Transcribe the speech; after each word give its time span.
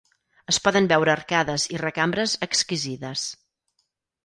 Es 0.53 0.57
poden 0.67 0.87
veure 0.91 1.13
arcades 1.15 1.67
i 1.77 1.79
recambres 1.83 2.35
exquisides. 2.49 3.29